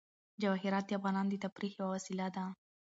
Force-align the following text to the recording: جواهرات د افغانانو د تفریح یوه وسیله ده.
جواهرات 0.41 0.85
د 0.87 0.91
افغانانو 0.99 1.31
د 1.31 1.35
تفریح 1.45 1.71
یوه 1.79 1.89
وسیله 1.95 2.27
ده. 2.35 2.45